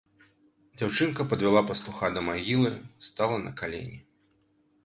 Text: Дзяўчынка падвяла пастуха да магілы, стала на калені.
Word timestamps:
Дзяўчынка 0.81 1.21
падвяла 1.33 1.61
пастуха 1.69 2.05
да 2.15 2.21
магілы, 2.31 2.73
стала 3.09 3.37
на 3.47 3.51
калені. 3.61 3.97